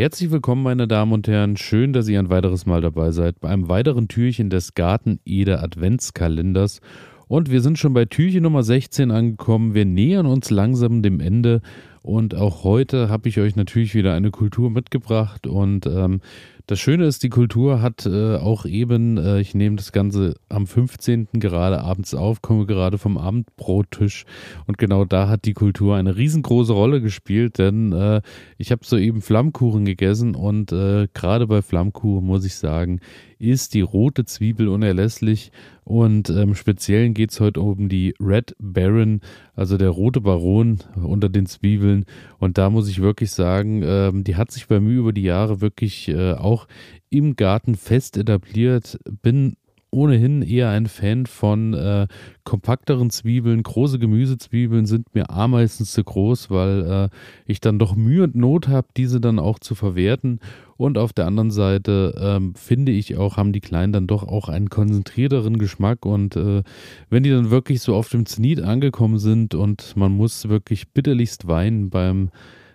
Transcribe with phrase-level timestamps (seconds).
[0.00, 1.58] Herzlich willkommen, meine Damen und Herren.
[1.58, 5.62] Schön, dass ihr ein weiteres Mal dabei seid bei einem weiteren Türchen des Garten Eder
[5.62, 6.80] Adventskalenders.
[7.28, 9.74] Und wir sind schon bei Türchen Nummer 16 angekommen.
[9.74, 11.60] Wir nähern uns langsam dem Ende.
[12.00, 15.46] Und auch heute habe ich euch natürlich wieder eine Kultur mitgebracht.
[15.46, 16.22] Und ähm,
[16.70, 20.68] das Schöne ist, die Kultur hat äh, auch eben, äh, ich nehme das Ganze am
[20.68, 21.26] 15.
[21.32, 24.24] gerade abends auf, komme gerade vom Abendbrottisch
[24.68, 28.22] und genau da hat die Kultur eine riesengroße Rolle gespielt, denn äh,
[28.56, 33.00] ich habe soeben Flammkuchen gegessen und äh, gerade bei Flammkuchen muss ich sagen,
[33.40, 35.50] ist die rote Zwiebel unerlässlich
[35.90, 39.22] und im ähm, Speziellen geht es heute um die Red Baron,
[39.56, 42.04] also der rote Baron unter den Zwiebeln.
[42.38, 45.60] Und da muss ich wirklich sagen, ähm, die hat sich bei mir über die Jahre
[45.60, 46.66] wirklich äh, auch
[47.10, 48.98] im Garten fest etabliert.
[49.22, 49.56] Bin
[49.92, 52.06] ohnehin eher ein Fan von äh,
[52.44, 53.64] kompakteren Zwiebeln.
[53.64, 57.08] Große Gemüsezwiebeln sind mir A meistens zu groß, weil äh,
[57.44, 60.38] ich dann doch Mühe und Not habe, diese dann auch zu verwerten.
[60.76, 64.48] Und auf der anderen Seite ähm, finde ich auch, haben die Kleinen dann doch auch
[64.48, 66.06] einen konzentrierteren Geschmack.
[66.06, 66.62] Und äh,
[67.10, 71.48] wenn die dann wirklich so auf dem Zenit angekommen sind und man muss wirklich bitterlichst
[71.48, 72.30] weinen beim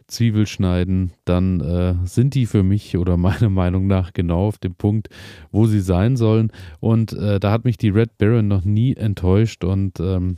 [0.07, 5.09] Zwiebelschneiden, dann äh, sind die für mich oder meiner Meinung nach genau auf dem Punkt,
[5.51, 6.51] wo sie sein sollen.
[6.79, 10.37] Und äh, da hat mich die Red Baron noch nie enttäuscht und ähm,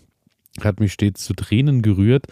[0.64, 2.28] hat mich stets zu Tränen gerührt.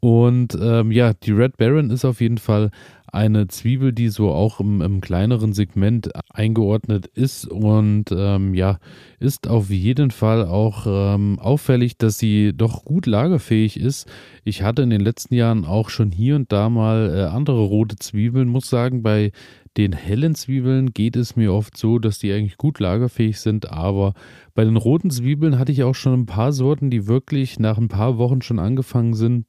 [0.00, 2.70] Und ähm, ja, die Red Baron ist auf jeden Fall
[3.14, 8.78] eine Zwiebel, die so auch im, im kleineren Segment eingeordnet ist und ähm, ja,
[9.20, 14.10] ist auf jeden Fall auch ähm, auffällig, dass sie doch gut lagerfähig ist.
[14.42, 17.96] Ich hatte in den letzten Jahren auch schon hier und da mal äh, andere rote
[17.96, 19.30] Zwiebeln, muss sagen, bei
[19.76, 24.14] den hellen Zwiebeln geht es mir oft so, dass die eigentlich gut lagerfähig sind, aber
[24.54, 27.88] bei den roten Zwiebeln hatte ich auch schon ein paar Sorten, die wirklich nach ein
[27.88, 29.46] paar Wochen schon angefangen sind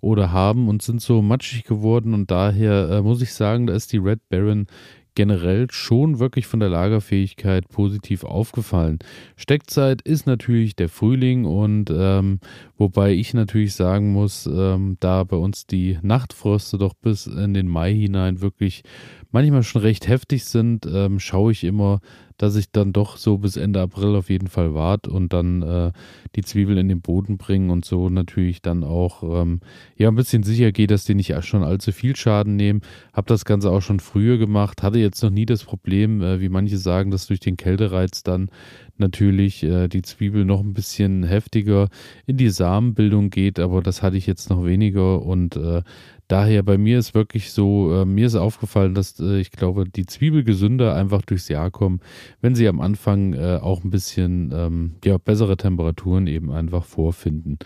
[0.00, 3.92] oder haben und sind so matschig geworden und daher äh, muss ich sagen, da ist
[3.92, 4.66] die Red Baron
[5.16, 9.00] generell schon wirklich von der Lagerfähigkeit positiv aufgefallen.
[9.34, 12.38] Steckzeit ist natürlich der Frühling und ähm,
[12.76, 17.66] wobei ich natürlich sagen muss, ähm, da bei uns die Nachtfröste doch bis in den
[17.66, 18.82] Mai hinein wirklich
[19.36, 22.00] manchmal schon recht heftig sind, ähm, schaue ich immer,
[22.38, 25.92] dass ich dann doch so bis Ende April auf jeden Fall warte und dann äh,
[26.36, 29.60] die Zwiebel in den Boden bringen und so natürlich dann auch ähm,
[29.98, 32.80] ja ein bisschen sicher geht, dass die nicht schon allzu viel Schaden nehmen.
[33.12, 36.48] Habe das Ganze auch schon früher gemacht, hatte jetzt noch nie das Problem, äh, wie
[36.48, 38.50] manche sagen, dass durch den Kältereiz dann
[38.96, 41.88] natürlich äh, die Zwiebel noch ein bisschen heftiger
[42.24, 45.82] in die Samenbildung geht, aber das hatte ich jetzt noch weniger und äh,
[46.28, 50.06] daher bei mir ist wirklich so, äh, mir ist aufgefallen, dass äh, ich glaube, die
[50.06, 52.00] Zwiebel gesünder einfach durchs Jahr kommen,
[52.40, 57.58] wenn sie am Anfang äh, auch ein bisschen ähm, ja, bessere Temperaturen eben einfach vorfinden.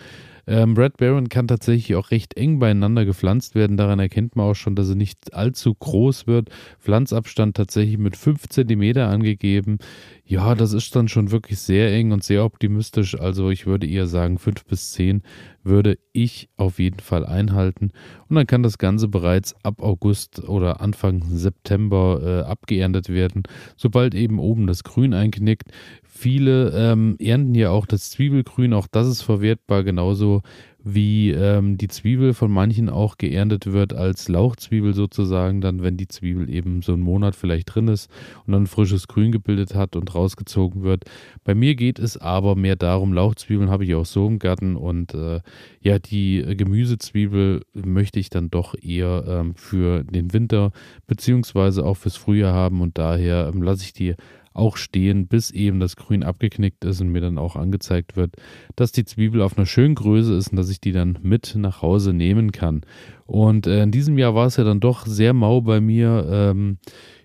[0.46, 3.76] Ähm, Red Baron kann tatsächlich auch recht eng beieinander gepflanzt werden.
[3.76, 6.50] Daran erkennt man auch schon, dass er nicht allzu groß wird.
[6.78, 9.78] Pflanzabstand tatsächlich mit 5 cm angegeben.
[10.24, 13.18] Ja, das ist dann schon wirklich sehr eng und sehr optimistisch.
[13.18, 15.22] Also ich würde eher sagen, 5 bis 10
[15.62, 17.90] würde ich auf jeden Fall einhalten.
[18.28, 23.42] Und dann kann das Ganze bereits ab August oder Anfang September äh, abgeerntet werden,
[23.76, 25.70] sobald eben oben das Grün einknickt.
[26.12, 30.43] Viele ähm, ernten ja auch das Zwiebelgrün, auch das ist verwertbar, genauso
[30.82, 36.09] wie ähm, die Zwiebel von manchen auch geerntet wird als Lauchzwiebel sozusagen, dann wenn die
[36.09, 38.10] Zwiebel eben so einen Monat vielleicht drin ist
[38.47, 41.04] und dann frisches Grün gebildet hat und rausgezogen wird.
[41.44, 45.15] Bei mir geht es aber mehr darum, Lauchzwiebeln habe ich auch so im Garten und
[45.15, 45.41] äh,
[45.81, 50.72] ja, die Gemüsezwiebel möchte ich dann doch eher ähm, für den Winter
[51.06, 54.15] beziehungsweise auch fürs Frühjahr haben und daher ähm, lasse ich die
[54.52, 58.34] auch stehen, bis eben das Grün abgeknickt ist und mir dann auch angezeigt wird,
[58.76, 61.82] dass die Zwiebel auf einer schönen Größe ist und dass ich die dann mit nach
[61.82, 62.82] Hause nehmen kann.
[63.26, 66.26] Und äh, in diesem Jahr war es ja dann doch sehr mau bei mir.
[66.28, 66.78] Ähm,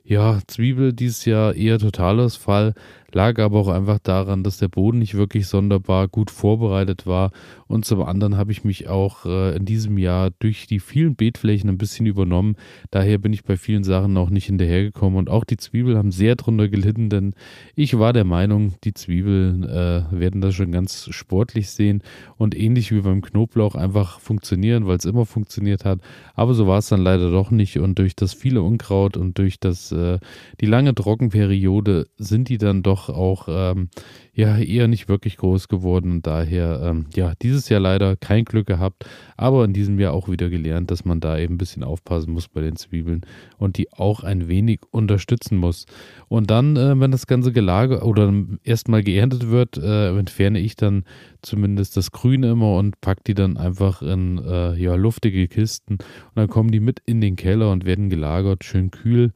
[0.04, 2.76] ja, Zwiebel dieses Jahr eher Totalausfall.
[3.16, 7.32] Lag aber auch einfach daran, dass der Boden nicht wirklich sonderbar gut vorbereitet war.
[7.66, 11.70] Und zum anderen habe ich mich auch äh, in diesem Jahr durch die vielen Beetflächen
[11.70, 12.58] ein bisschen übernommen.
[12.92, 15.18] Daher bin ich bei vielen Sachen auch nicht hinterhergekommen.
[15.18, 17.36] Und auch die Zwiebeln haben sehr drunter gelitten, denn
[17.74, 22.04] ich war der Meinung, die Zwiebeln äh, werden das schon ganz sportlich sehen
[22.36, 26.02] und ähnlich wie beim Knoblauch einfach funktionieren, weil es immer funktioniert hat.
[26.34, 27.80] Aber so war es dann leider doch nicht.
[27.80, 30.20] Und durch das viele Unkraut und durch das, äh,
[30.60, 33.90] die lange Trockenperiode sind die dann doch auch ähm,
[34.34, 36.12] ja eher nicht wirklich groß geworden.
[36.12, 39.06] Und daher ähm, ja dieses Jahr leider kein Glück gehabt,
[39.38, 42.48] aber in diesem Jahr auch wieder gelernt, dass man da eben ein bisschen aufpassen muss
[42.48, 43.22] bei den Zwiebeln
[43.58, 45.86] und die auch ein wenig unterstützen muss.
[46.28, 51.04] Und dann, äh, wenn das ganze gelagert oder erstmal geerntet wird, äh, entferne ich dann
[51.42, 55.94] zumindest das Grüne immer und packe die dann einfach in äh, ja, luftige Kisten.
[55.94, 59.32] Und dann kommen die mit in den Keller und werden gelagert, schön kühl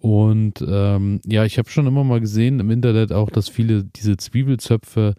[0.00, 4.16] und ähm, ja, ich habe schon immer mal gesehen im Internet auch, dass viele diese
[4.16, 5.14] Zwiebelzöpfe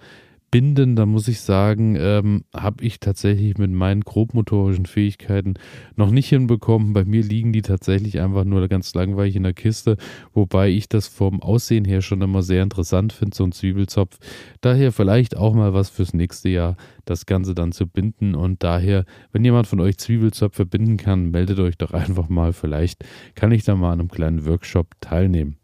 [0.52, 5.54] binden, da muss ich sagen, ähm, habe ich tatsächlich mit meinen grobmotorischen Fähigkeiten
[5.96, 6.92] noch nicht hinbekommen.
[6.92, 9.96] Bei mir liegen die tatsächlich einfach nur ganz langweilig in der Kiste,
[10.34, 14.20] wobei ich das vom Aussehen her schon immer sehr interessant finde, so ein Zwiebelzopf.
[14.60, 16.76] Daher vielleicht auch mal was fürs nächste Jahr,
[17.06, 18.36] das Ganze dann zu binden.
[18.36, 22.52] Und daher, wenn jemand von euch Zwiebelzöpfe binden kann, meldet euch doch einfach mal.
[22.52, 23.06] Vielleicht
[23.36, 25.61] kann ich da mal an einem kleinen Workshop teilnehmen.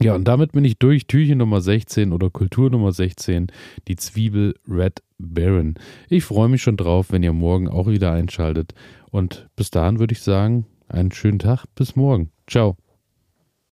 [0.00, 1.06] Ja, und damit bin ich durch.
[1.06, 3.48] Türchen Nummer 16 oder Kultur Nummer 16,
[3.88, 5.74] die Zwiebel Red Baron.
[6.08, 8.74] Ich freue mich schon drauf, wenn ihr morgen auch wieder einschaltet.
[9.10, 11.64] Und bis dahin würde ich sagen, einen schönen Tag.
[11.74, 12.30] Bis morgen.
[12.46, 12.76] Ciao.